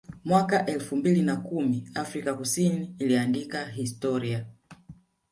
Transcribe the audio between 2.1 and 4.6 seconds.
Kusini iliandika historia